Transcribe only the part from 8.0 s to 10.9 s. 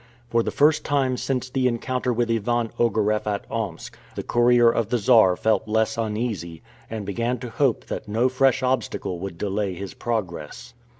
no fresh obstacle would delay his progress.